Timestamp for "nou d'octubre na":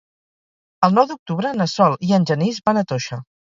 0.95-1.69